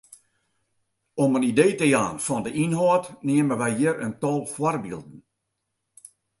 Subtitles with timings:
[1.23, 5.17] Om in idee te jaan fan de ynhâld neame wy hjir in tal foarbylden.